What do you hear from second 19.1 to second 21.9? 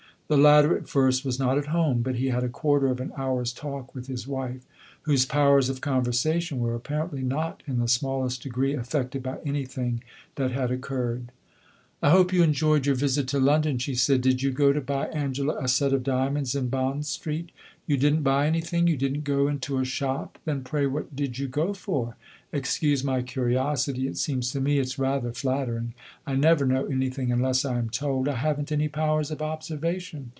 n't go into a shop? Then pray what did you go